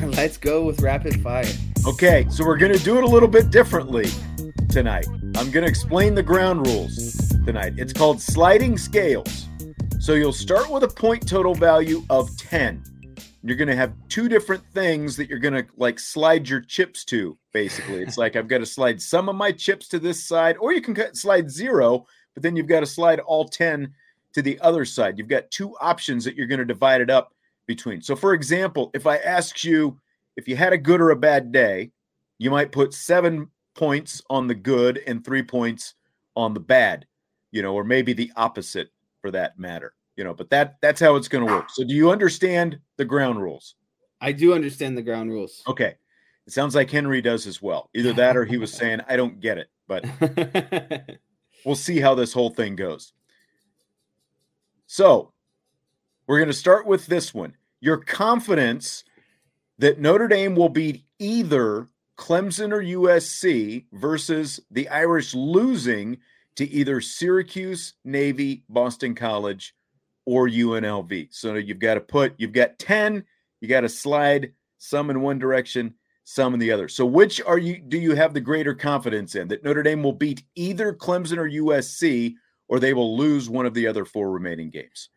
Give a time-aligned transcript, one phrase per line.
[0.04, 1.44] Let's go with rapid fire.
[1.86, 4.06] Okay, so we're going to do it a little bit differently
[4.70, 5.06] tonight.
[5.36, 7.74] I'm going to explain the ground rules tonight.
[7.76, 9.46] It's called sliding scales.
[9.98, 12.82] So you'll start with a point total value of 10.
[13.42, 17.04] You're going to have two different things that you're going to like slide your chips
[17.06, 18.00] to, basically.
[18.00, 20.80] It's like I've got to slide some of my chips to this side, or you
[20.80, 23.92] can slide zero, but then you've got to slide all 10
[24.32, 25.18] to the other side.
[25.18, 27.34] You've got two options that you're going to divide it up
[27.70, 28.02] between.
[28.02, 29.96] So, for example, if I asked you
[30.36, 31.92] if you had a good or a bad day,
[32.38, 35.94] you might put seven points on the good and three points
[36.34, 37.06] on the bad,
[37.52, 38.88] you know, or maybe the opposite
[39.20, 40.34] for that matter, you know.
[40.34, 41.70] But that that's how it's going to work.
[41.70, 43.76] So, do you understand the ground rules?
[44.20, 45.62] I do understand the ground rules.
[45.68, 45.94] Okay.
[46.46, 47.88] It sounds like Henry does as well.
[47.94, 50.04] Either that or he was saying, I don't get it, but
[51.64, 53.12] we'll see how this whole thing goes.
[54.86, 55.32] So,
[56.26, 59.04] we're going to start with this one your confidence
[59.78, 66.18] that Notre Dame will beat either Clemson or USC versus the Irish losing
[66.56, 69.74] to either Syracuse, Navy, Boston College,
[70.26, 71.28] or UNLV.
[71.30, 73.24] So you've got to put, you've got 10,
[73.60, 76.88] you got to slide some in one direction, some in the other.
[76.88, 80.12] So which are you do you have the greater confidence in that Notre Dame will
[80.12, 82.34] beat either Clemson or USC
[82.68, 85.08] or they will lose one of the other four remaining games?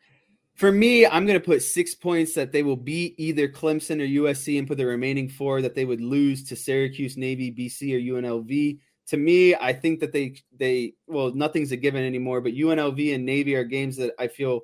[0.55, 4.23] For me, I'm going to put six points that they will beat either Clemson or
[4.23, 8.21] USC and put the remaining four that they would lose to Syracuse, Navy, BC, or
[8.21, 8.79] UNLV.
[9.07, 13.25] To me, I think that they they well, nothing's a given anymore, but UNLV and
[13.25, 14.61] Navy are games that I feel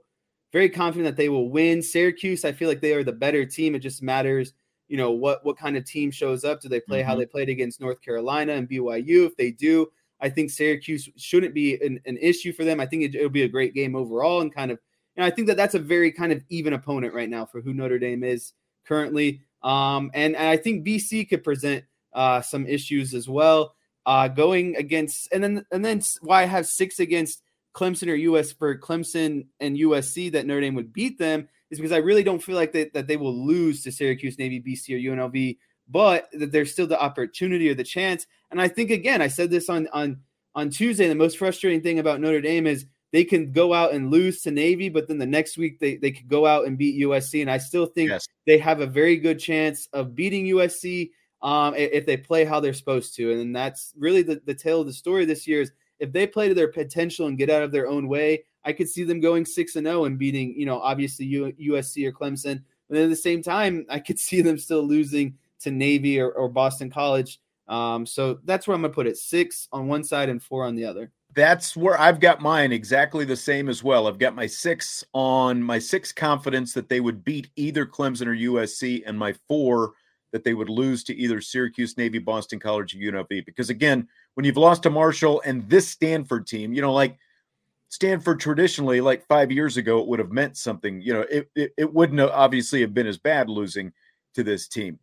[0.54, 1.82] very confident that they will win.
[1.82, 3.76] Syracuse, I feel like they are the better team.
[3.76, 4.54] It just matters,
[4.88, 6.62] you know, what what kind of team shows up.
[6.62, 7.10] Do they play mm-hmm.
[7.10, 9.26] how they played against North Carolina and BYU?
[9.26, 9.88] If they do,
[10.22, 12.80] I think Syracuse shouldn't be an, an issue for them.
[12.80, 14.80] I think it, it'll be a great game overall and kind of
[15.20, 17.74] and I think that that's a very kind of even opponent right now for who
[17.74, 18.54] Notre Dame is
[18.86, 19.42] currently.
[19.62, 23.76] Um, and, and I think BC could present uh, some issues as well.
[24.06, 27.44] Uh, going against and then and then why I have six against
[27.76, 31.92] Clemson or US for Clemson and USC that Notre Dame would beat them is because
[31.92, 35.16] I really don't feel like they, that they will lose to Syracuse, Navy, BC, or
[35.16, 35.58] UNLV,
[35.90, 38.26] but that there's still the opportunity or the chance.
[38.52, 40.22] And I think again, I said this on on
[40.56, 41.10] on Tuesday.
[41.10, 44.52] The most frustrating thing about Notre Dame is they can go out and lose to
[44.52, 47.42] Navy, but then the next week they, they could go out and beat USC.
[47.42, 48.28] And I still think yes.
[48.46, 51.12] they have a very good chance of beating USC
[51.42, 53.32] um, if they play how they're supposed to.
[53.32, 56.48] And that's really the, the tale of the story this year is if they play
[56.50, 59.46] to their potential and get out of their own way, I could see them going
[59.46, 62.64] 6 and 0 and beating, you know, obviously USC or Clemson.
[62.90, 66.48] But at the same time, I could see them still losing to Navy or, or
[66.48, 67.40] Boston College.
[67.68, 70.64] Um, so that's where I'm going to put it six on one side and four
[70.64, 74.08] on the other that's where I've got mine exactly the same as well.
[74.08, 78.36] I've got my six on my six confidence that they would beat either Clemson or
[78.36, 79.94] USC, and my four
[80.32, 83.46] that they would lose to either Syracuse, Navy, Boston College, or UNLV.
[83.46, 87.18] Because again, when you've lost to Marshall and this Stanford team, you know, like
[87.88, 91.02] Stanford traditionally, like five years ago, it would have meant something.
[91.02, 93.92] You know, it, it, it wouldn't have obviously have been as bad losing
[94.36, 95.00] to this team.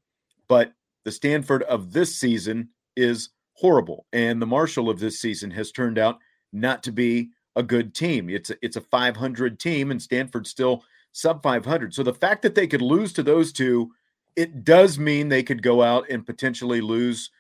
[0.49, 0.73] But
[1.05, 4.07] the Stanford of this season is horrible.
[4.13, 6.19] And the Marshall of this season has turned out
[6.61, 8.29] not to be a good team.
[8.29, 11.95] It's a, it's a 500 team, and Stanford's still sub 500.
[11.95, 13.91] So the fact that they could lose to those two,
[14.37, 17.31] it does mean they could go out and potentially lose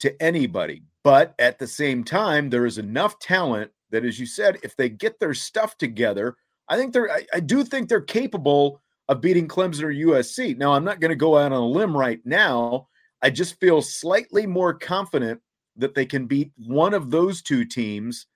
[0.00, 0.82] to anybody.
[1.02, 4.88] But at the same time, there is enough talent that, as you said, if they
[4.88, 6.36] get their stuff together,
[6.68, 10.56] I think they're, I, I do think they're capable of beating Clemson or USC.
[10.56, 12.88] Now, I'm not going to go out on a limb right now.
[13.20, 15.40] I just feel slightly more confident
[15.76, 18.26] that they can beat one of those two teams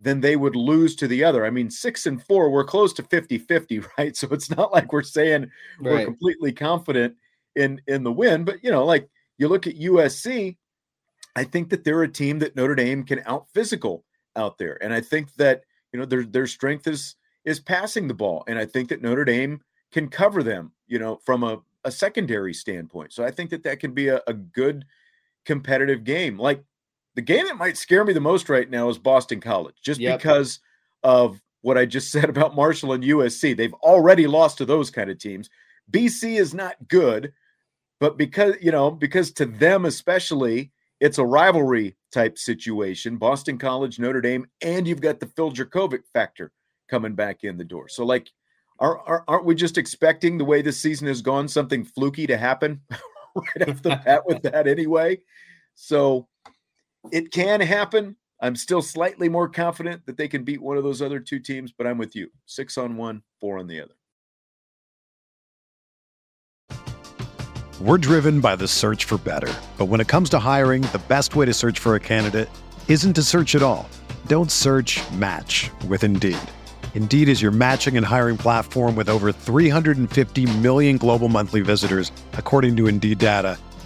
[0.00, 1.44] than they would lose to the other.
[1.44, 4.16] I mean, six and four, we're close to 50 50, right?
[4.16, 5.50] So it's not like we're saying
[5.80, 5.92] right.
[5.92, 7.14] we're completely confident
[7.56, 9.08] in in the win, but you know, like
[9.38, 10.56] you look at USC,
[11.36, 14.04] I think that they're a team that Notre Dame can out physical
[14.36, 14.78] out there.
[14.82, 15.62] And I think that,
[15.92, 18.44] you know, their their strength is is passing the ball.
[18.46, 19.60] And I think that Notre Dame
[19.92, 23.12] can cover them, you know, from a, a secondary standpoint.
[23.12, 24.84] So I think that that can be a, a good
[25.44, 26.38] competitive game.
[26.38, 26.62] Like
[27.18, 30.20] the game that might scare me the most right now is Boston College, just yep.
[30.20, 30.60] because
[31.02, 33.56] of what I just said about Marshall and USC.
[33.56, 35.50] They've already lost to those kind of teams.
[35.90, 37.32] BC is not good,
[37.98, 40.70] but because, you know, because to them especially,
[41.00, 43.16] it's a rivalry type situation.
[43.16, 46.52] Boston College, Notre Dame, and you've got the Phil Jurkovec factor
[46.88, 47.88] coming back in the door.
[47.88, 48.30] So, like,
[48.78, 52.36] are, are, aren't we just expecting the way this season has gone something fluky to
[52.36, 52.80] happen
[53.34, 55.18] right off the bat with that anyway?
[55.74, 56.28] So
[57.12, 58.16] it can happen.
[58.40, 61.72] I'm still slightly more confident that they can beat one of those other two teams,
[61.72, 62.30] but I'm with you.
[62.46, 63.94] Six on one, four on the other.
[67.80, 69.52] We're driven by the search for better.
[69.76, 72.48] But when it comes to hiring, the best way to search for a candidate
[72.88, 73.88] isn't to search at all.
[74.26, 76.38] Don't search match with Indeed.
[76.94, 82.76] Indeed is your matching and hiring platform with over 350 million global monthly visitors, according
[82.78, 83.56] to Indeed data,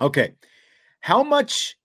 [0.00, 0.34] Okay.
[1.00, 1.76] How much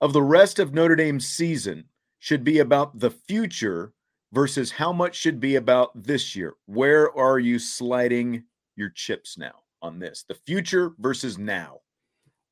[0.00, 1.84] of the rest of Notre Dame's season
[2.18, 3.92] should be about the future
[4.32, 6.54] versus how much should be about this year?
[6.66, 8.44] Where are you sliding
[8.76, 10.24] your chips now on this?
[10.28, 11.80] The future versus now.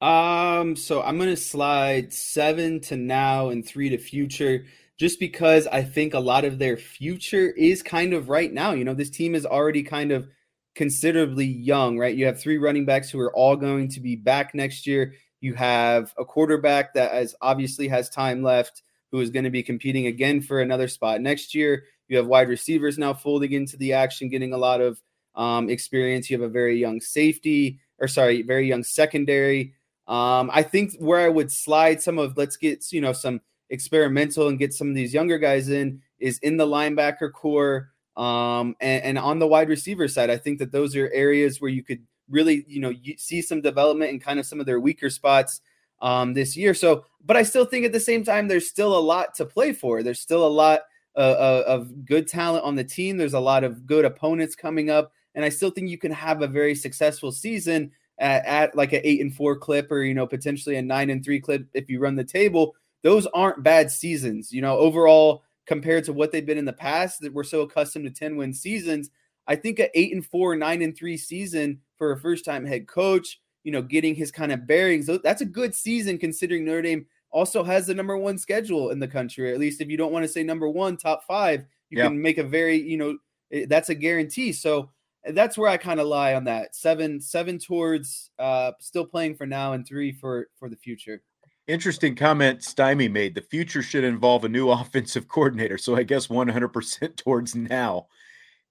[0.00, 4.66] Um, so I'm gonna slide seven to now and three to future,
[4.98, 8.72] just because I think a lot of their future is kind of right now.
[8.72, 10.28] You know, this team is already kind of
[10.76, 12.14] considerably young, right?
[12.14, 15.14] You have three running backs who are all going to be back next year.
[15.40, 19.62] You have a quarterback that has obviously has time left, who is going to be
[19.62, 21.84] competing again for another spot next year.
[22.08, 25.00] You have wide receivers now folding into the action, getting a lot of
[25.34, 26.30] um, experience.
[26.30, 29.74] You have a very young safety, or sorry, very young secondary.
[30.06, 33.40] Um, I think where I would slide some of let's get you know some
[33.70, 37.90] experimental and get some of these younger guys in is in the linebacker core.
[38.16, 41.70] Um, and, and, on the wide receiver side, I think that those are areas where
[41.70, 45.10] you could really, you know, see some development in kind of some of their weaker
[45.10, 45.60] spots
[46.00, 46.74] um, this year.
[46.74, 49.72] So, but I still think at the same time, there's still a lot to play
[49.72, 50.02] for.
[50.02, 50.80] There's still a lot
[51.16, 53.16] uh, uh, of good talent on the team.
[53.16, 56.42] There's a lot of good opponents coming up, and I still think you can have
[56.42, 60.26] a very successful season at, at like an eight and four clip, or you know,
[60.26, 62.74] potentially a nine and three clip if you run the table.
[63.02, 64.76] Those aren't bad seasons, you know.
[64.78, 68.36] Overall, compared to what they've been in the past that we're so accustomed to 10
[68.36, 69.10] win seasons.
[69.46, 72.86] I think a eight and four, nine and three season for a first time head
[72.86, 77.06] coach, you know, getting his kind of bearings, that's a good season considering Notre Dame
[77.30, 79.52] also has the number one schedule in the country.
[79.52, 82.04] At least if you don't want to say number one, top five, you yeah.
[82.04, 83.18] can make a very, you know,
[83.52, 84.52] eh, that's a guarantee.
[84.52, 84.90] So
[85.24, 86.74] eh, that's where I kind of lie on that.
[86.74, 91.22] Seven, seven towards uh still playing for now and three for for the future.
[91.68, 93.34] Interesting comment Stymie made.
[93.34, 95.78] The future should involve a new offensive coordinator.
[95.78, 98.06] So I guess 100% towards now.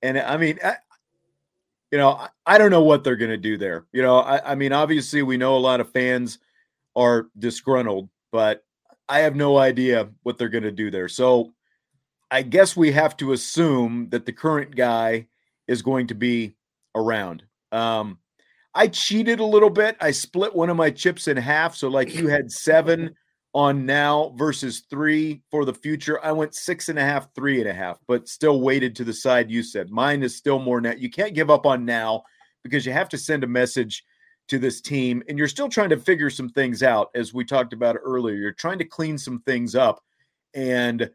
[0.01, 0.75] And I mean, I,
[1.91, 3.85] you know, I, I, don't know what they're going to do there.
[3.91, 6.39] You know, I, I, mean, obviously, we know a lot of fans
[6.95, 8.63] are disgruntled, but
[9.07, 11.07] I have no idea what they're going to do there.
[11.07, 11.53] So
[12.31, 15.27] I guess we have to assume that the current guy
[15.67, 16.55] is going to be
[16.95, 17.43] around.
[17.71, 18.19] Um,
[18.75, 19.96] I cheated a little bit.
[20.01, 21.75] I split one of my chips in half.
[21.75, 23.15] So, like you had seven
[23.53, 26.24] on now versus three for the future.
[26.24, 29.13] I went six and a half, three and a half, but still weighted to the
[29.13, 29.89] side you said.
[29.89, 31.00] Mine is still more net.
[31.00, 32.24] You can't give up on now
[32.63, 34.03] because you have to send a message
[34.50, 37.72] to this team and you're still trying to figure some things out as we talked
[37.72, 38.36] about earlier.
[38.36, 40.03] You're trying to clean some things up
[40.53, 41.10] and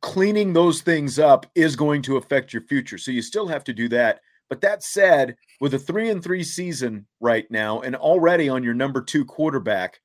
[0.00, 2.96] cleaning those things up is going to affect your future.
[2.96, 4.20] So you still have to do that.
[4.48, 8.74] But that said, with a 3 and 3 season right now and already on your
[8.74, 10.00] number 2 quarterback,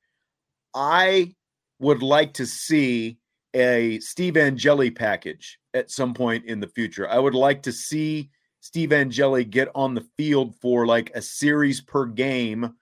[0.74, 1.34] I
[1.78, 3.18] would like to see
[3.54, 7.08] a Steve Angeli package at some point in the future.
[7.08, 11.80] I would like to see Steve Angeli get on the field for like a series
[11.80, 12.74] per game,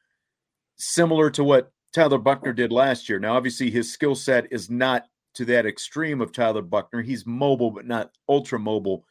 [0.77, 3.19] similar to what Tyler Buchner did last year.
[3.19, 7.03] Now, obviously, his skill set is not to that extreme of Tyler Buchner.
[7.03, 9.05] He's mobile, but not ultra mobile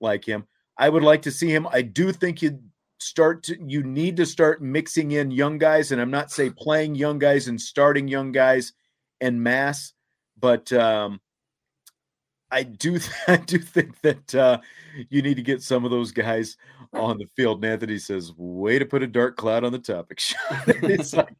[0.00, 0.46] like him.
[0.78, 1.66] I would like to see him.
[1.72, 2.60] I do think you
[3.00, 6.94] start to you need to start mixing in young guys, and I'm not say playing
[6.94, 8.72] young guys and starting young guys
[9.20, 9.92] en mass,
[10.38, 11.20] but um,
[12.50, 14.58] I do I do think that uh,
[15.10, 16.56] you need to get some of those guys
[16.92, 17.62] on the field.
[17.62, 20.20] And Anthony says, "Way to put a dark cloud on the topic."
[20.66, 21.34] it's like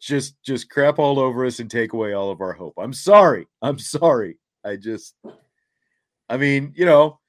[0.00, 2.74] just just crap all over us and take away all of our hope.
[2.78, 3.46] I'm sorry.
[3.62, 4.38] I'm sorry.
[4.64, 5.14] I just,
[6.28, 7.20] I mean, you know,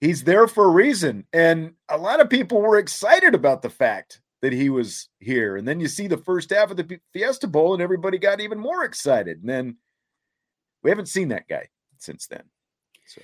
[0.00, 1.26] he's there for a reason.
[1.32, 5.56] And a lot of people were excited about the fact that he was here.
[5.56, 8.58] And then you see the first half of the Fiesta Bowl, and everybody got even
[8.58, 9.38] more excited.
[9.40, 9.76] And then
[10.82, 12.42] we haven't seen that guy since then.
[13.06, 13.22] So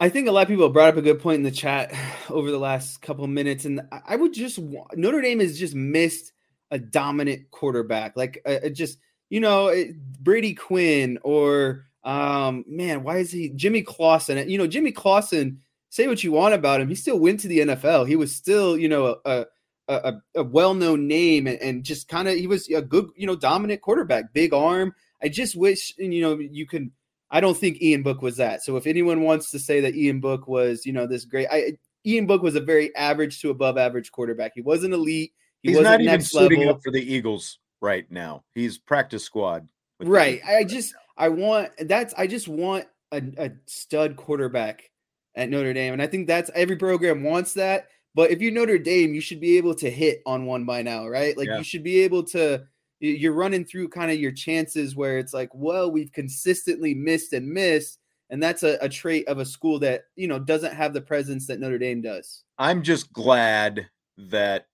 [0.00, 1.94] I think a lot of people brought up a good point in the chat
[2.28, 3.64] over the last couple of minutes.
[3.64, 6.32] And I would just Notre Dame has just missed
[6.70, 8.16] a dominant quarterback.
[8.16, 8.98] Like, uh, just,
[9.30, 9.72] you know,
[10.20, 14.48] Brady Quinn or, um, man, why is he Jimmy Clausen?
[14.48, 15.60] You know, Jimmy Clausen
[15.92, 18.08] say what you want about him, he still went to the NFL.
[18.08, 19.44] He was still, you know, a
[19.88, 23.36] a, a well-known name and, and just kind of he was a good, you know,
[23.36, 24.94] dominant quarterback, big arm.
[25.22, 26.92] I just wish, you know, you can.
[27.30, 28.62] I don't think Ian Book was that.
[28.62, 31.76] So if anyone wants to say that Ian Book was, you know, this great, I
[32.06, 34.52] Ian Book was a very average to above average quarterback.
[34.54, 35.32] He wasn't elite.
[35.62, 36.74] He He's wasn't not even suiting level.
[36.74, 38.44] up for the Eagles right now.
[38.54, 39.68] He's practice squad.
[40.00, 40.40] Right.
[40.46, 44.90] I just I want that's I just want a, a stud quarterback
[45.34, 45.92] at Notre Dame.
[45.92, 47.88] And I think that's every program wants that.
[48.14, 51.08] But if you're Notre Dame, you should be able to hit on one by now,
[51.08, 51.36] right?
[51.36, 51.58] Like Yeah.
[51.58, 52.64] you should be able to.
[53.00, 57.48] You're running through kind of your chances where it's like, well, we've consistently missed and
[57.48, 57.98] missed,
[58.30, 61.48] and that's a, a trait of a school that you know doesn't have the presence
[61.48, 62.44] that Notre Dame does.
[62.58, 64.68] I'm just glad that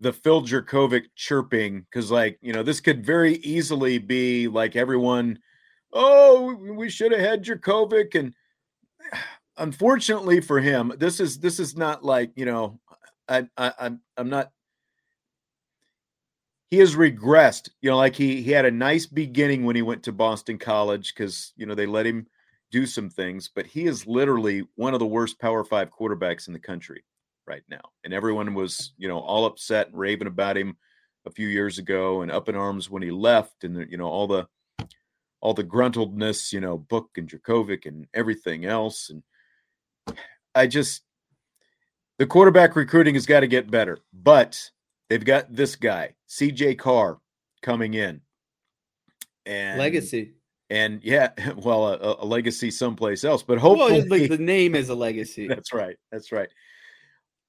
[0.00, 5.38] the Phil Jurkovec chirping, because like you know, this could very easily be like everyone,
[5.92, 8.34] oh, we should have had Jurkovec, and
[9.56, 12.80] unfortunately for him, this is this is not like you know,
[13.28, 14.50] I, I I'm I'm not.
[16.70, 20.04] He has regressed, you know, like he he had a nice beginning when he went
[20.04, 22.26] to Boston College because you know they let him
[22.70, 26.52] do some things, but he is literally one of the worst Power Five quarterbacks in
[26.52, 27.04] the country
[27.46, 27.80] right now.
[28.04, 30.76] And everyone was, you know, all upset and raving about him
[31.26, 34.26] a few years ago and up in arms when he left and you know all
[34.26, 34.46] the
[35.40, 39.22] all the gruntledness, you know, Book and Jurkovec and everything else and
[40.60, 41.02] I just
[42.18, 43.98] the quarterback recruiting has got to get better.
[44.12, 44.70] But
[45.08, 47.18] they've got this guy, CJ Carr
[47.62, 48.20] coming in.
[49.46, 50.34] And legacy.
[50.68, 54.90] and yeah, well, a, a legacy someplace else, but hopefully it's like the name is
[54.90, 55.48] a legacy.
[55.48, 55.96] that's right.
[56.12, 56.50] That's right.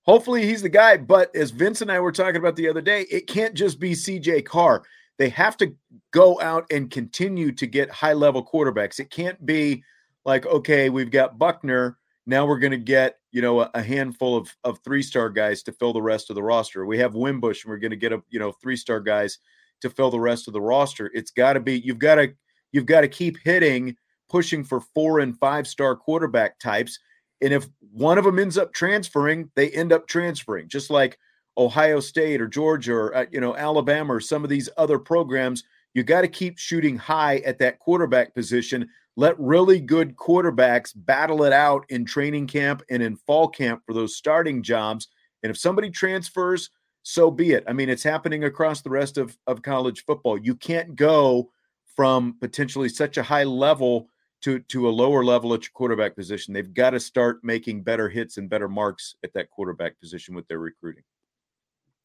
[0.03, 0.95] Hopefully he's the guy.
[0.95, 3.91] But as Vince and I were talking about the other day, it can't just be
[3.91, 4.83] CJ Carr.
[5.17, 5.75] They have to
[6.11, 9.01] go out and continue to get high level quarterbacks.
[9.01, 9.83] It can't be
[10.23, 11.97] like, okay, we've got Buchner.
[12.25, 15.63] Now we're going to get, you know, a, a handful of, of three star guys
[15.63, 16.85] to fill the rest of the roster.
[16.85, 19.39] We have Wimbush and we're going to get a, you know, three star guys
[19.81, 21.09] to fill the rest of the roster.
[21.13, 22.33] It's got to be, you've got to,
[22.71, 23.95] you've got to keep hitting,
[24.29, 26.99] pushing for four and five star quarterback types.
[27.41, 31.17] And if one of them ends up transferring, they end up transferring, just like
[31.57, 35.63] Ohio State or Georgia or uh, you know Alabama or some of these other programs.
[35.93, 38.87] You got to keep shooting high at that quarterback position.
[39.17, 43.93] Let really good quarterbacks battle it out in training camp and in fall camp for
[43.93, 45.07] those starting jobs.
[45.43, 46.69] And if somebody transfers,
[47.03, 47.63] so be it.
[47.67, 50.37] I mean, it's happening across the rest of, of college football.
[50.37, 51.51] You can't go
[51.95, 54.07] from potentially such a high level
[54.41, 56.53] to to a lower level at your quarterback position.
[56.53, 60.47] They've got to start making better hits and better marks at that quarterback position with
[60.47, 61.03] their recruiting.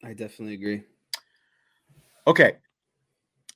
[0.03, 0.83] I definitely agree.
[2.27, 2.57] Okay.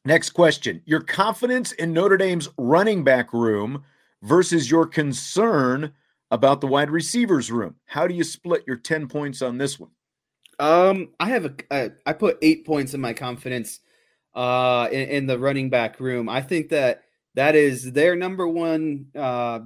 [0.06, 3.84] Next question Your confidence in Notre Dame's running back room
[4.24, 5.94] versus your concern
[6.32, 7.76] about the wide receivers room.
[7.86, 9.92] How do you split your 10 points on this one?
[10.60, 13.80] Um, I have a, I put eight points in my confidence
[14.34, 16.30] uh in, in the running back room.
[16.30, 17.04] I think that
[17.36, 19.60] that is their number one uh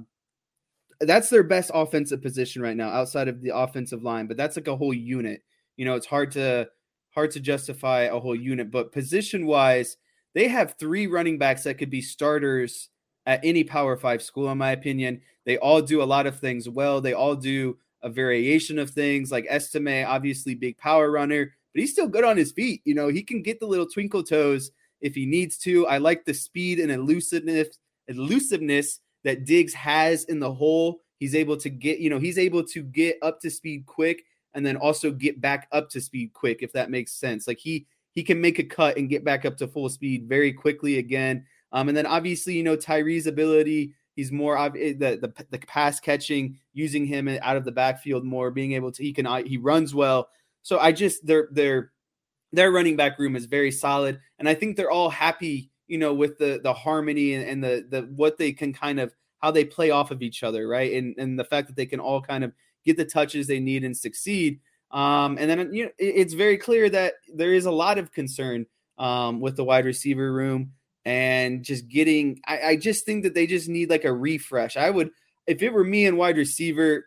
[1.00, 4.68] that's their best offensive position right now outside of the offensive line, but that's like
[4.68, 5.42] a whole unit.
[5.76, 6.68] You know, it's hard to
[7.10, 9.96] hard to justify a whole unit, but position wise,
[10.36, 12.90] they have three running backs that could be starters
[13.24, 15.22] at any Power Five school, in my opinion.
[15.46, 17.00] They all do a lot of things well.
[17.00, 21.92] They all do a variation of things like Estime, obviously big power runner, but he's
[21.92, 22.82] still good on his feet.
[22.84, 25.86] You know, he can get the little twinkle toes if he needs to.
[25.86, 27.78] I like the speed and elusiveness,
[28.08, 31.00] elusiveness that Diggs has in the hole.
[31.18, 34.66] He's able to get, you know, he's able to get up to speed quick and
[34.66, 37.48] then also get back up to speed quick, if that makes sense.
[37.48, 40.50] Like he he can make a cut and get back up to full speed very
[40.50, 41.44] quickly again.
[41.70, 46.00] Um, and then obviously, you know, Tyree's ability, he's more eh, the, the the pass
[46.00, 49.58] catching, using him out of the backfield more, being able to he can uh, he
[49.58, 50.30] runs well.
[50.62, 51.92] So I just their their
[52.52, 56.14] their running back room is very solid, and I think they're all happy, you know,
[56.14, 59.66] with the the harmony and, and the the what they can kind of how they
[59.66, 60.94] play off of each other, right?
[60.94, 62.52] And and the fact that they can all kind of
[62.86, 64.60] get the touches they need and succeed.
[64.90, 68.66] Um, and then you know it's very clear that there is a lot of concern
[68.98, 70.72] um, with the wide receiver room
[71.04, 72.40] and just getting.
[72.46, 74.76] I, I just think that they just need like a refresh.
[74.76, 75.10] I would,
[75.46, 77.04] if it were me and wide receiver,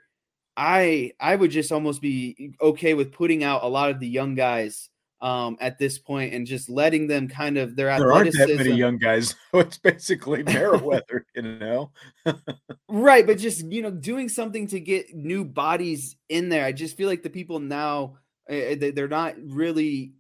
[0.58, 4.36] I I would just almost be okay with putting out a lot of the young
[4.36, 4.89] guys
[5.22, 8.72] um, at this point and just letting them kind of their there aren't that many
[8.72, 9.36] young guys.
[9.54, 11.92] it's basically Merriweather, you know.
[12.90, 16.66] right, but just you know, doing something to get new bodies in there.
[16.66, 18.18] I just feel like the people now
[18.50, 20.14] uh, they're not really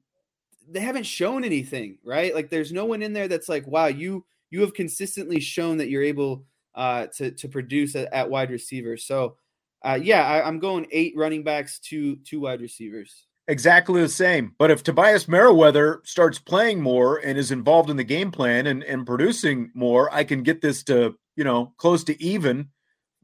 [0.69, 2.35] they haven't shown anything, right?
[2.35, 5.89] Like there's no one in there that's like, wow, you you have consistently shown that
[5.89, 6.43] you're able
[6.75, 8.97] uh, to to produce at, at wide receiver.
[8.97, 9.37] So.
[9.81, 14.53] Uh, yeah, I, I'm going eight running backs, two two wide receivers exactly the same.
[14.57, 18.83] But if Tobias Merriweather starts playing more and is involved in the game plan and,
[18.83, 22.69] and producing more, I can get this to, you know, close to even,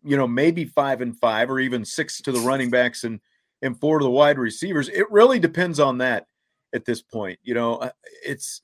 [0.03, 3.21] you know, maybe five and five or even six to the running backs and
[3.61, 4.89] and four to the wide receivers.
[4.89, 6.25] It really depends on that
[6.73, 7.39] at this point.
[7.43, 7.91] You know, uh,
[8.25, 8.61] it's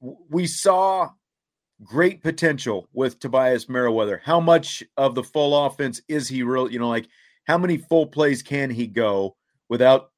[0.00, 1.10] we saw
[1.84, 4.20] great potential with Tobias Merriweather.
[4.24, 7.06] How much of the full offense is he really, you know, like
[7.44, 9.36] how many full plays can he go
[9.68, 10.10] without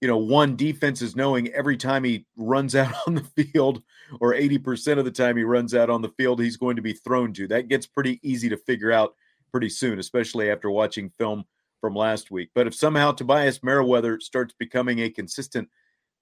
[0.00, 3.82] you know, one defense is knowing every time he runs out on the field,
[4.20, 6.92] or 80% of the time he runs out on the field, he's going to be
[6.92, 7.48] thrown to.
[7.48, 9.14] That gets pretty easy to figure out
[9.50, 11.44] pretty soon, especially after watching film
[11.80, 12.50] from last week.
[12.54, 15.68] But if somehow Tobias Merriweather starts becoming a consistent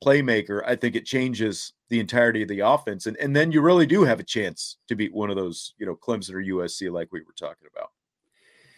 [0.04, 3.06] playmaker, I think it changes the entirety of the offense.
[3.06, 5.86] And, and then you really do have a chance to beat one of those, you
[5.86, 7.90] know, Clemson or USC like we were talking about.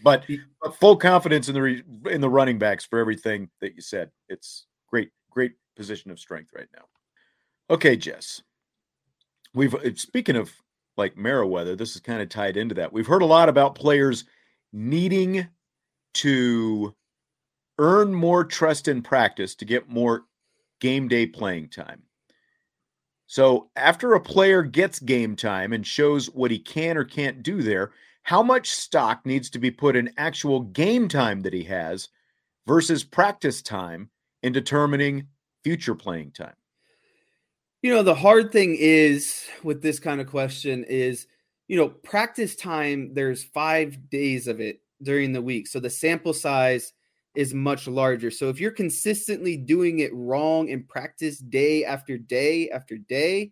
[0.02, 0.24] But,
[0.62, 4.10] but full confidence in the re, in the running backs for everything that you said.
[4.28, 6.84] It's great, great position of strength right now.
[7.68, 8.42] Okay, Jess.
[9.52, 10.52] We've uh, speaking of
[10.96, 12.92] like Merriweather, this is kind of tied into that.
[12.92, 14.24] We've heard a lot about players
[14.72, 15.48] needing
[16.14, 16.94] to
[17.78, 20.26] earn more trust in practice to get more
[20.80, 22.02] game day playing time.
[23.26, 27.62] So, after a player gets game time and shows what he can or can't do
[27.62, 27.90] there,
[28.22, 32.10] how much stock needs to be put in actual game time that he has
[32.64, 34.08] versus practice time
[34.44, 35.26] in determining
[35.64, 36.54] future playing time?
[37.82, 41.26] You know, the hard thing is with this kind of question is,
[41.66, 45.66] you know, practice time, there's five days of it during the week.
[45.66, 46.92] So the sample size
[47.34, 48.30] is much larger.
[48.30, 53.50] So if you're consistently doing it wrong in practice day after day after day,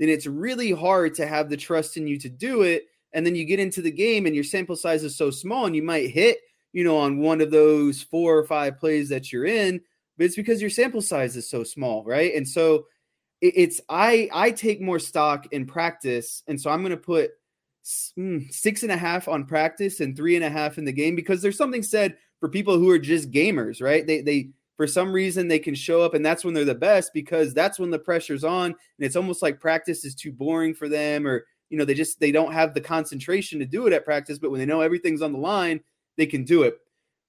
[0.00, 2.86] then it's really hard to have the trust in you to do it.
[3.12, 5.76] And then you get into the game and your sample size is so small and
[5.76, 6.38] you might hit,
[6.72, 9.80] you know, on one of those four or five plays that you're in,
[10.22, 12.32] but it's because your sample size is so small, right?
[12.36, 12.86] And so
[13.40, 17.32] it's I I take more stock in practice, and so I'm going to put
[18.16, 21.16] mm, six and a half on practice and three and a half in the game
[21.16, 24.06] because there's something said for people who are just gamers, right?
[24.06, 27.10] They they for some reason they can show up and that's when they're the best
[27.12, 30.88] because that's when the pressure's on and it's almost like practice is too boring for
[30.88, 34.04] them or you know they just they don't have the concentration to do it at
[34.04, 35.80] practice but when they know everything's on the line
[36.16, 36.78] they can do it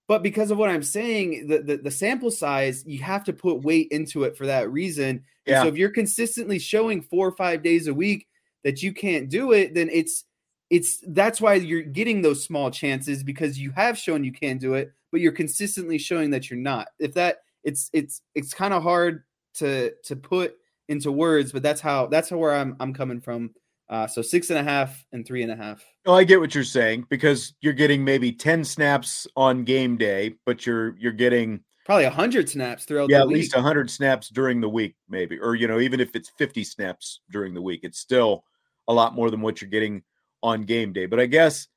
[0.07, 3.61] but because of what I'm saying, the, the, the sample size, you have to put
[3.61, 5.23] weight into it for that reason.
[5.45, 5.61] Yeah.
[5.61, 8.27] so if you're consistently showing four or five days a week
[8.63, 10.25] that you can't do it, then it's
[10.69, 14.73] it's that's why you're getting those small chances because you have shown you can do
[14.73, 16.87] it, but you're consistently showing that you're not.
[16.99, 19.23] If that it's it's it's kind of hard
[19.55, 20.55] to to put
[20.89, 23.51] into words, but that's how that's how where I'm I'm coming from.
[23.89, 25.83] Uh, so six and a half and three and a half.
[26.05, 30.35] Oh, I get what you're saying because you're getting maybe 10 snaps on game day,
[30.45, 33.35] but you're you're getting probably 100 snaps throughout the yeah, at week.
[33.35, 35.37] least 100 snaps during the week maybe.
[35.37, 38.45] Or you know, even if it's 50 snaps during the week, it's still
[38.87, 40.01] a lot more than what you're getting
[40.41, 41.05] on game day.
[41.05, 41.67] But I guess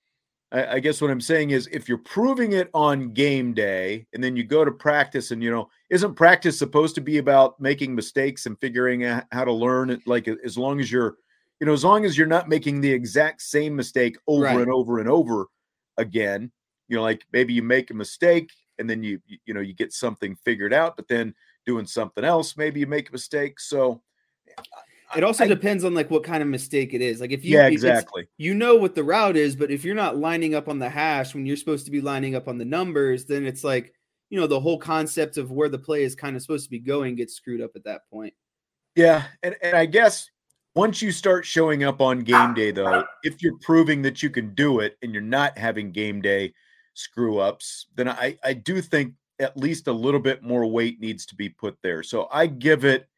[0.53, 4.23] I, I guess what I'm saying is if you're proving it on game day and
[4.23, 7.95] then you go to practice and you know, isn't practice supposed to be about making
[7.95, 11.17] mistakes and figuring out how to learn it like as long as you're
[11.61, 14.57] you know, as long as you're not making the exact same mistake over Right.
[14.61, 15.47] and over and over
[15.97, 16.51] again,
[16.89, 19.93] you know, like maybe you make a mistake and then you, you know, you get
[19.93, 23.59] something figured out, but then doing something else, maybe you make a mistake.
[23.59, 24.03] So
[25.17, 27.21] it also I- depends on like what kind of mistake it is.
[27.21, 28.27] Like if you yeah, exactly.
[28.37, 31.35] you know what the route is, but if you're not lining up on the hash
[31.35, 33.93] when you're supposed to be lining up on the numbers, then it's like,
[34.29, 36.81] you know, the whole concept of where the play is kind of supposed to be
[36.81, 38.35] going gets screwed up at that point.
[38.95, 40.31] Yeah, and, and I guess
[40.77, 44.55] once you start showing up on game day, though, if you're proving that you can
[44.55, 46.53] do it and you're not having game day
[46.93, 51.25] screw ups, then I, I do think at least a little bit more weight needs
[51.27, 52.03] to be put there.
[52.03, 53.09] So I give it.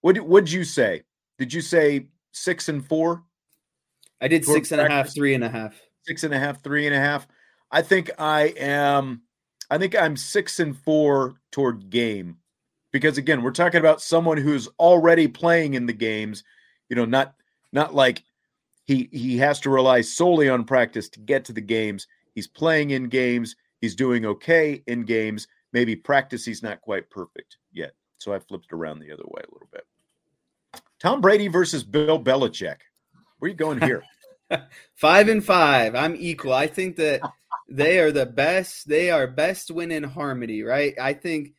[0.00, 1.02] What what'd you say?
[1.36, 3.24] Did you say six and four,
[4.20, 5.80] I did six and a half, three and a half.
[6.06, 7.26] six and a half, three and a half?
[7.72, 9.22] I think I am.
[9.68, 12.38] I think I'm six and four toward game
[12.92, 16.44] because again, we're talking about someone who's already playing in the games.
[16.88, 17.34] You know, not
[17.72, 18.22] not like
[18.84, 22.06] he he has to rely solely on practice to get to the games.
[22.34, 23.56] He's playing in games.
[23.80, 25.48] He's doing okay in games.
[25.72, 27.92] Maybe practice he's not quite perfect yet.
[28.18, 29.84] So I flipped around the other way a little bit.
[30.98, 32.78] Tom Brady versus Bill Belichick.
[33.38, 34.02] Where are you going here?
[34.94, 35.94] Five and five.
[35.94, 36.54] I'm equal.
[36.54, 37.20] I think that
[37.68, 38.88] they are the best.
[38.88, 40.94] They are best when in harmony, right?
[40.98, 41.52] I think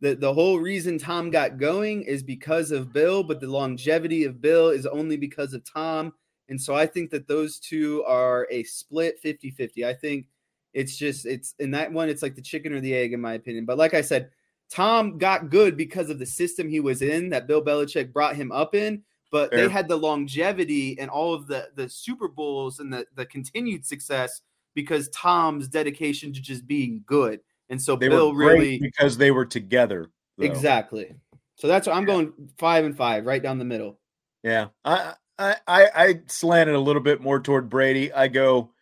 [0.00, 4.40] that the whole reason Tom got going is because of Bill, but the longevity of
[4.40, 6.12] Bill is only because of Tom.
[6.48, 9.84] And so I think that those two are a split 50 50.
[9.84, 10.26] I think
[10.72, 13.34] it's just, it's in that one, it's like the chicken or the egg, in my
[13.34, 13.66] opinion.
[13.66, 14.30] But like I said,
[14.70, 18.52] Tom got good because of the system he was in that Bill Belichick brought him
[18.52, 22.92] up in but they had the longevity and all of the the Super Bowls and
[22.92, 24.42] the the continued success
[24.74, 27.40] because Tom's dedication to just being good.
[27.70, 30.10] And so They Bill really because they were together.
[30.36, 30.44] though.
[30.44, 31.14] exactly.
[31.54, 33.98] So that's I'm going five and five, right down the middle.
[34.42, 38.12] Yeah, I, I I I slanted a little bit more toward Brady.
[38.12, 38.72] I go,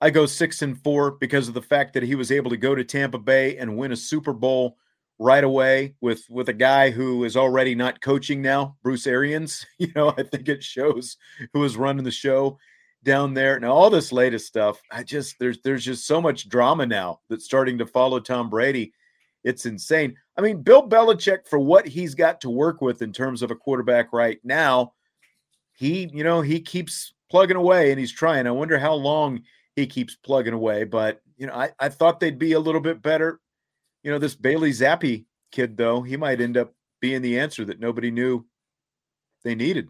[0.00, 2.74] I go six and four because of the fact that he was able to go
[2.74, 4.76] to Tampa Bay and win a Super Bowl
[5.18, 9.66] right away with with a guy who is already not coaching now, Bruce Arians.
[9.78, 11.16] You know, I think it shows
[11.52, 12.58] who is running the show
[13.04, 13.58] down there.
[13.58, 17.44] Now, all this latest stuff, I just there's there's just so much drama now that's
[17.44, 18.92] starting to follow Tom Brady.
[19.44, 20.16] It's insane.
[20.36, 23.56] I mean, Bill Belichick, for what he's got to work with in terms of a
[23.56, 24.92] quarterback right now,
[25.74, 28.46] he, you know, he keeps plugging away and he's trying.
[28.46, 29.42] I wonder how long
[29.74, 30.84] he keeps plugging away.
[30.84, 33.40] But, you know, I, I thought they'd be a little bit better.
[34.04, 37.80] You know, this Bailey Zappe kid, though, he might end up being the answer that
[37.80, 38.46] nobody knew
[39.42, 39.88] they needed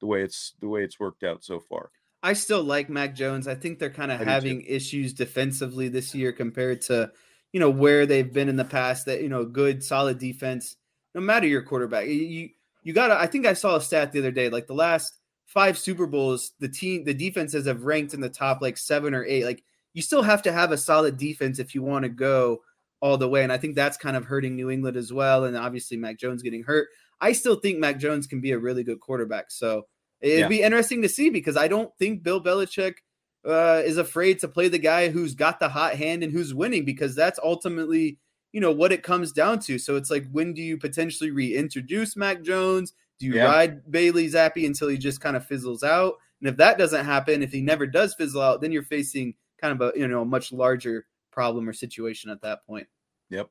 [0.00, 1.90] the way it's the way it's worked out so far.
[2.24, 3.46] I still like Mac Jones.
[3.46, 4.30] I think they're kind of do too.
[4.30, 7.12] having issues defensively this year compared to,
[7.52, 9.04] you know, where they've been in the past.
[9.04, 10.76] That you know, good solid defense.
[11.14, 12.48] No matter your quarterback, you
[12.82, 13.10] you, got.
[13.10, 14.48] I think I saw a stat the other day.
[14.48, 18.62] Like the last five Super Bowls, the team, the defenses have ranked in the top
[18.62, 19.44] like seven or eight.
[19.44, 22.62] Like you still have to have a solid defense if you want to go
[23.00, 23.42] all the way.
[23.42, 25.44] And I think that's kind of hurting New England as well.
[25.44, 26.88] And obviously Mac Jones getting hurt.
[27.20, 29.50] I still think Mac Jones can be a really good quarterback.
[29.50, 29.84] So
[30.24, 30.48] it'd Yeah.
[30.48, 32.94] be interesting to see because I don't think Bill Belichick
[33.46, 36.84] uh, is afraid to play the guy who's got the hot hand and who's winning
[36.84, 38.18] because that's ultimately,
[38.52, 39.78] you know, what it comes down to.
[39.78, 42.94] So it's like, when do you potentially reintroduce Mac Jones?
[43.20, 43.44] Do you Yeah.
[43.44, 46.14] ride Bailey Zappe until he just kind of fizzles out?
[46.40, 49.78] And if that doesn't happen, if he never does fizzle out, then you're facing kind
[49.80, 52.86] of a you know a much larger problem or situation at that point.
[53.30, 53.50] Yep.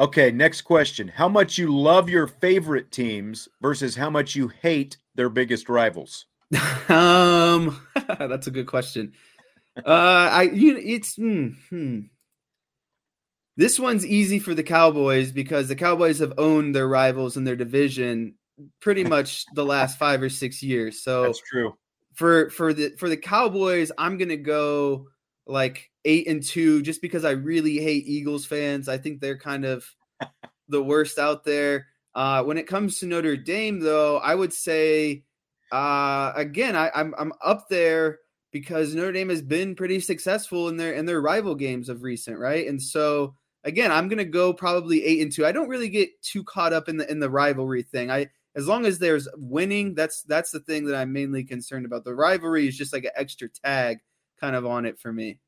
[0.00, 1.08] Okay, next question.
[1.08, 6.26] How much you love your favorite teams versus how much you hate their biggest rivals?
[6.88, 7.80] um,
[8.18, 9.12] that's a good question.
[9.76, 12.00] Uh, I you it's hmm, hmm.
[13.56, 17.56] This one's easy for the Cowboys because the Cowboys have owned their rivals in their
[17.56, 18.34] division
[18.80, 21.02] pretty much the last five or six years.
[21.02, 21.74] So That's true.
[22.14, 25.08] for for the for the Cowboys, I'm gonna go
[25.48, 28.88] like eight and two just because I really hate Eagles fans.
[28.88, 29.84] I think they're kind of
[30.68, 31.86] the worst out there.
[32.14, 35.24] Uh, when it comes to Notre Dame, though, I would say
[35.72, 38.20] uh, again, I, I'm I'm up there
[38.52, 42.38] because Notre Dame has been pretty successful in their in their rival games of recent,
[42.38, 42.66] right?
[42.66, 43.34] And so
[43.64, 45.44] again, I'm gonna go probably eight and two.
[45.44, 48.10] I don't really get too caught up in the in the rivalry thing.
[48.10, 52.04] I as long as there's winning, that's that's the thing that I'm mainly concerned about.
[52.04, 53.98] The rivalry is just like an extra tag
[54.40, 55.38] kind of on it for me.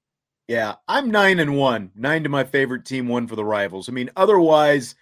[0.48, 3.88] Yeah, I'm nine and one, nine to my favorite team, one for the rivals.
[3.88, 4.94] I mean, otherwise,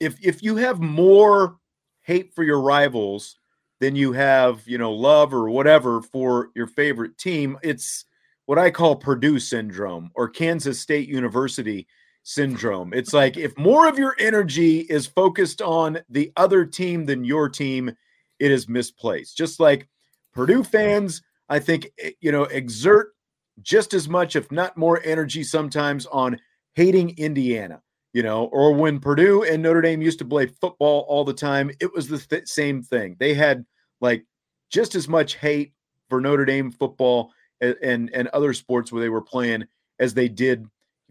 [0.00, 1.58] if if you have more
[2.02, 3.36] hate for your rivals
[3.80, 8.06] than you have, you know, love or whatever for your favorite team, it's
[8.46, 11.86] what I call Purdue syndrome or Kansas State University
[12.22, 12.94] syndrome.
[12.94, 17.48] It's like if more of your energy is focused on the other team than your
[17.48, 17.94] team,
[18.38, 19.36] it is misplaced.
[19.36, 19.88] Just like
[20.32, 23.15] Purdue fans, I think, eh, you know, exert
[23.62, 26.38] just as much, if not more, energy sometimes on
[26.74, 27.82] hating Indiana.
[28.12, 31.70] You know, or when Purdue and Notre Dame used to play football all the time,
[31.80, 33.16] it was the th- same thing.
[33.18, 33.66] They had
[34.00, 34.24] like
[34.70, 35.74] just as much hate
[36.08, 39.66] for Notre Dame football and, and and other sports where they were playing
[39.98, 40.66] as they did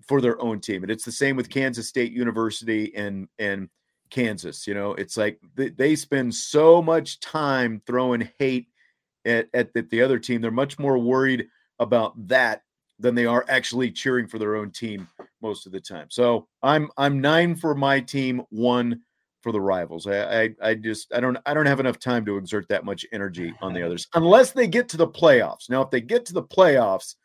[0.07, 0.83] for their own team.
[0.83, 3.69] And it's the same with Kansas State University and and
[4.09, 4.65] Kansas.
[4.65, 8.67] You know, it's like they, they spend so much time throwing hate
[9.25, 10.41] at, at, at the other team.
[10.41, 11.47] They're much more worried
[11.79, 12.61] about that
[12.99, 15.07] than they are actually cheering for their own team
[15.41, 16.07] most of the time.
[16.09, 19.01] So I'm I'm nine for my team, one
[19.41, 20.07] for the rivals.
[20.07, 23.05] I, I I just I don't I don't have enough time to exert that much
[23.11, 25.69] energy on the others unless they get to the playoffs.
[25.69, 27.15] Now, if they get to the playoffs,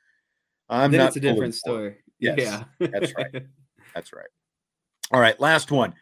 [0.69, 1.95] I'm then not it's a different pulling for it.
[1.95, 1.97] story.
[2.19, 2.39] Yes,
[2.81, 3.33] yeah, that's right.
[3.95, 4.29] That's right.
[5.13, 5.95] All right, last one.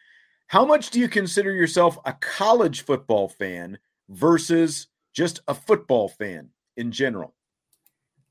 [0.48, 3.78] How much do you consider yourself a college football fan
[4.10, 7.34] versus just a football fan in general?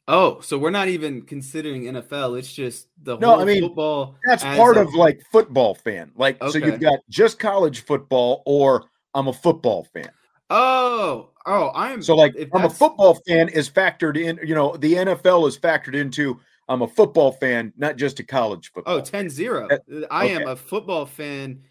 [0.09, 2.39] Oh, so we're not even considering NFL.
[2.39, 4.15] It's just the No, whole I mean, football.
[4.25, 6.11] That's part a- of like football fan.
[6.15, 10.09] Like, so you've got just college football or I'm a football fan.
[10.49, 14.77] Oh, oh, I'm So, like, if I'm a football fan is factored in, you know,
[14.77, 16.39] the NFL is factored into
[16.69, 18.95] I'm a football fan, not just a college oh, football.
[18.95, 19.67] Oh, 10 0.
[19.69, 21.63] That- I am a football fan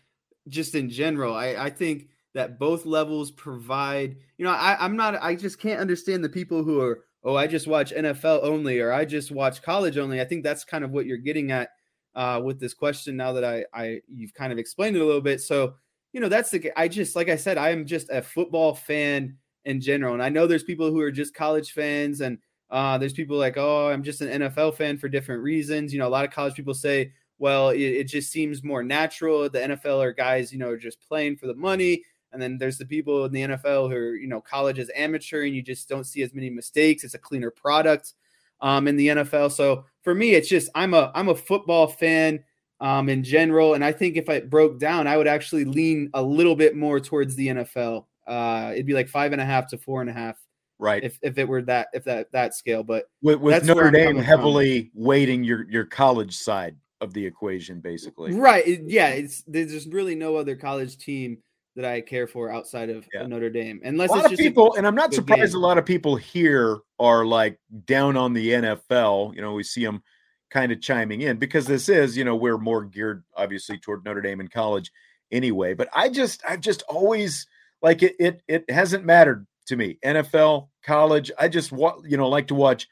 [0.48, 1.34] just in general.
[1.34, 5.80] I, I think that both levels provide, you know, I, I'm not, I just can't
[5.80, 9.60] understand the people who are, oh, I just watch NFL only or I just watch
[9.60, 10.20] college only.
[10.20, 11.70] I think that's kind of what you're getting at
[12.14, 15.20] uh, with this question now that I, I, you've kind of explained it a little
[15.20, 15.40] bit.
[15.40, 15.74] So,
[16.12, 19.36] you know, that's the, I just, like I said, I am just a football fan
[19.64, 20.14] in general.
[20.14, 22.38] And I know there's people who are just college fans and,
[22.70, 25.92] uh, there's people like, oh, I'm just an NFL fan for different reasons.
[25.92, 29.48] You know, a lot of college people say, well, it, it just seems more natural.
[29.48, 32.04] The NFL are guys, you know, are just playing for the money.
[32.36, 35.44] And then there's the people in the NFL who are, you know, college is amateur
[35.44, 37.02] and you just don't see as many mistakes.
[37.02, 38.12] It's a cleaner product
[38.60, 39.52] um, in the NFL.
[39.52, 42.44] So for me, it's just I'm a I'm a football fan
[42.78, 43.72] um, in general.
[43.72, 47.00] And I think if I broke down, I would actually lean a little bit more
[47.00, 48.04] towards the NFL.
[48.26, 50.36] Uh, it'd be like five and a half to four and a half
[50.78, 51.02] right.
[51.02, 52.82] if, if it were that if that that scale.
[52.82, 54.24] But with, with that's Notre Dame coming from.
[54.24, 58.34] heavily weighting your your college side of the equation, basically.
[58.34, 58.80] Right.
[58.84, 59.08] yeah.
[59.08, 61.38] It's there's really no other college team
[61.76, 63.26] that I care for outside of Yeah.
[63.26, 65.52] Notre Dame, Unless A lot of just a- people, and I'm not surprised.
[65.52, 65.60] game.
[65.62, 69.32] A lot of people here are like down on the NFL.
[69.36, 70.02] You know, we see them
[70.50, 74.20] kind of chiming in because this is, you know, we're more geared obviously toward Notre
[74.22, 74.90] Dame in college
[75.30, 75.74] anyway.
[75.74, 77.46] But I just, I've just always
[77.82, 78.16] like it.
[78.18, 79.98] It it hasn't mattered to me.
[80.04, 81.30] NFL, college.
[81.38, 82.88] I just want, you know, like to watch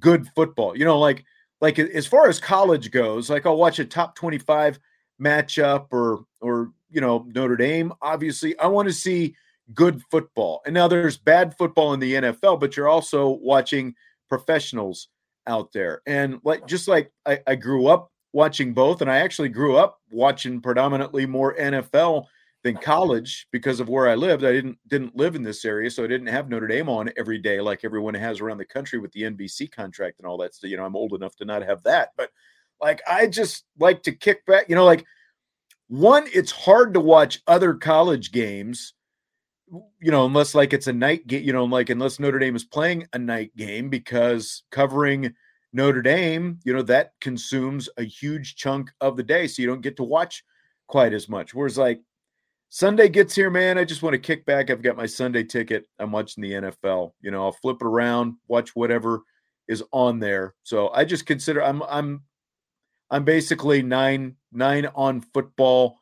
[0.00, 0.76] good football.
[0.76, 1.24] You know, like
[1.60, 4.80] like as far as college goes, like I'll watch a top 25
[5.22, 7.92] matchup or or you know Notre Dame.
[8.00, 9.34] Obviously, I want to see
[9.72, 10.62] good football.
[10.66, 13.94] And now there's bad football in the NFL, but you're also watching
[14.28, 15.08] professionals
[15.46, 16.02] out there.
[16.06, 20.00] And like just like I, I grew up watching both, and I actually grew up
[20.10, 22.26] watching predominantly more NFL
[22.62, 24.44] than college because of where I lived.
[24.44, 27.38] I didn't didn't live in this area, so I didn't have Notre Dame on every
[27.38, 30.54] day like everyone has around the country with the NBC contract and all that.
[30.54, 32.30] So you know, I'm old enough to not have that, but
[32.80, 34.68] like I just like to kick back.
[34.68, 35.04] You know, like
[35.88, 38.94] one, it's hard to watch other college games
[40.00, 42.64] you know, unless like it's a night game, you know, like unless Notre Dame is
[42.64, 45.34] playing a night game because covering
[45.72, 49.46] Notre Dame, you know, that consumes a huge chunk of the day.
[49.46, 50.44] So you don't get to watch
[50.86, 51.54] quite as much.
[51.54, 52.00] Whereas like
[52.68, 54.70] Sunday gets here, man, I just want to kick back.
[54.70, 55.86] I've got my Sunday ticket.
[55.98, 57.12] I'm watching the NFL.
[57.20, 59.22] You know, I'll flip it around, watch whatever
[59.68, 60.54] is on there.
[60.62, 62.22] So I just consider I'm I'm
[63.14, 66.00] I'm basically nine nine on football.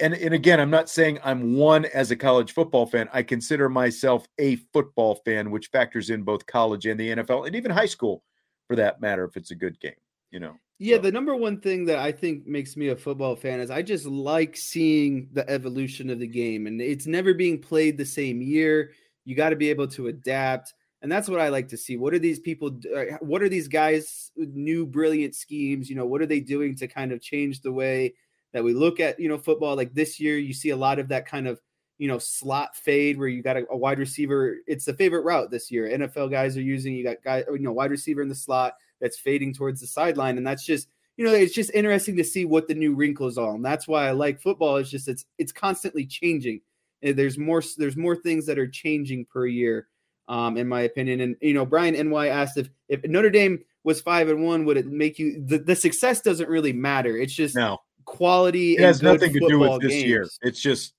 [0.00, 3.06] And, and again, I'm not saying I'm one as a college football fan.
[3.12, 7.54] I consider myself a football fan, which factors in both college and the NFL and
[7.54, 8.22] even high school
[8.66, 9.92] for that matter, if it's a good game,
[10.30, 10.54] you know.
[10.78, 11.02] Yeah, so.
[11.02, 14.06] the number one thing that I think makes me a football fan is I just
[14.06, 16.66] like seeing the evolution of the game.
[16.66, 18.92] And it's never being played the same year.
[19.26, 20.72] You got to be able to adapt
[21.04, 21.98] and that's what I like to see.
[21.98, 22.80] What are these people?
[22.96, 25.90] Uh, what are these guys' new brilliant schemes?
[25.90, 28.14] You know, what are they doing to kind of change the way
[28.54, 29.76] that we look at you know football?
[29.76, 31.60] Like this year, you see a lot of that kind of
[31.98, 34.56] you know slot fade where you got a, a wide receiver.
[34.66, 35.90] It's the favorite route this year.
[35.90, 36.94] NFL guys are using.
[36.94, 40.38] You got guy, you know, wide receiver in the slot that's fading towards the sideline,
[40.38, 40.88] and that's just
[41.18, 44.08] you know, it's just interesting to see what the new wrinkles are, and that's why
[44.08, 44.78] I like football.
[44.78, 46.62] It's just it's it's constantly changing.
[47.02, 49.88] There's more there's more things that are changing per year
[50.28, 51.20] um, in my opinion.
[51.20, 54.76] And you know, Brian NY asked if if Notre Dame was five and one, would
[54.76, 57.16] it make you the, the success doesn't really matter.
[57.16, 58.74] It's just no quality.
[58.74, 60.04] It has nothing to do with this games.
[60.04, 60.28] year.
[60.42, 60.94] It's just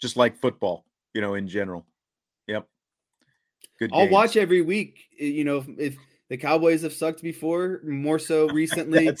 [0.00, 1.86] just like football, you know, in general.
[2.46, 2.66] Yep.
[3.78, 3.90] Good.
[3.92, 4.12] I'll games.
[4.12, 5.04] watch every week.
[5.18, 5.96] You know, if, if
[6.34, 9.16] the Cowboys have sucked before, more so recently than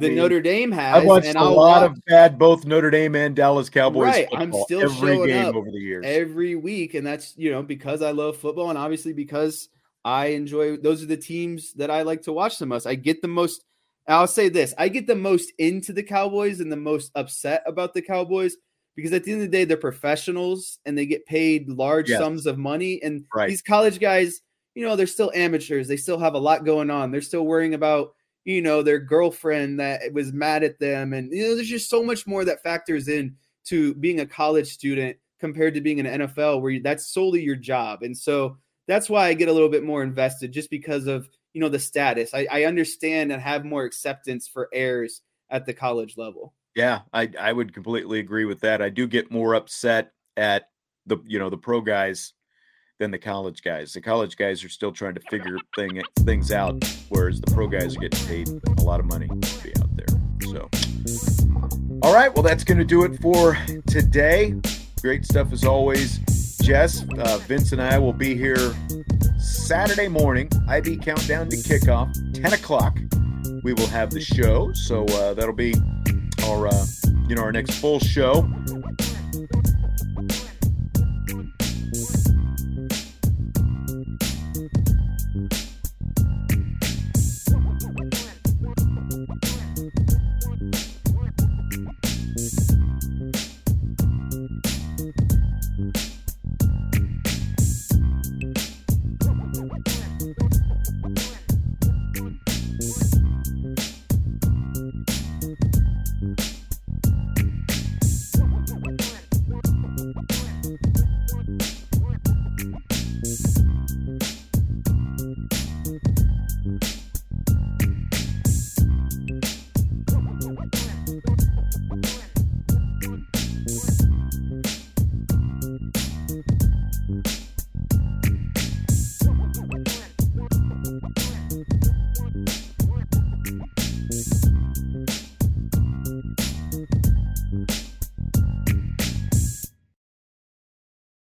[0.00, 0.96] mean, Notre Dame has.
[0.96, 4.08] I've watched a I'll lot watch, of bad both Notre Dame and Dallas Cowboys.
[4.08, 8.02] Right, I'm still every game over the years, every week, and that's you know because
[8.02, 9.68] I love football and obviously because
[10.04, 10.76] I enjoy.
[10.76, 12.84] Those are the teams that I like to watch the most.
[12.84, 13.62] I get the most.
[14.08, 17.94] I'll say this: I get the most into the Cowboys and the most upset about
[17.94, 18.56] the Cowboys
[18.96, 22.18] because at the end of the day, they're professionals and they get paid large yes.
[22.18, 23.00] sums of money.
[23.04, 23.48] And right.
[23.48, 24.40] these college guys
[24.76, 25.88] you know, they're still amateurs.
[25.88, 27.10] They still have a lot going on.
[27.10, 31.14] They're still worrying about, you know, their girlfriend that was mad at them.
[31.14, 33.34] And, you know, there's just so much more that factors in
[33.64, 37.56] to being a college student compared to being an NFL where you, that's solely your
[37.56, 38.02] job.
[38.02, 41.60] And so that's why I get a little bit more invested just because of, you
[41.62, 42.34] know, the status.
[42.34, 46.52] I, I understand and have more acceptance for errors at the college level.
[46.74, 48.82] Yeah, I, I would completely agree with that.
[48.82, 50.68] I do get more upset at
[51.06, 52.34] the, you know, the pro guys
[52.98, 53.92] than the college guys.
[53.92, 57.96] The college guys are still trying to figure thing, things out, whereas the pro guys
[57.96, 60.06] are getting paid a lot of money to be out there.
[60.52, 60.68] So,
[62.02, 64.54] all right, well, that's going to do it for today.
[65.02, 66.18] Great stuff as always.
[66.62, 68.74] Jess, uh, Vince, and I will be here
[69.38, 70.48] Saturday morning.
[70.68, 72.98] IB countdown to kickoff, 10 o'clock.
[73.62, 75.74] We will have the show, so uh, that'll be
[76.44, 76.86] our uh,
[77.28, 78.48] you know our next full show